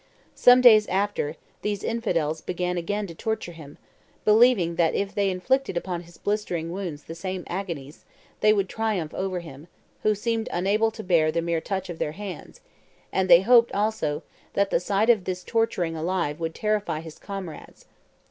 [0.33, 3.77] Some days after, these infidels began again to torture him,
[4.25, 8.03] believing that if they inflicted upon his blistering wounds the same agonies,
[8.39, 9.67] they would triumph over him,
[10.01, 12.61] who seemed unable to bear the mere touch of their hands;
[13.13, 17.85] and they hoped, also, that the sight of this torturing alive would terrify his comrades.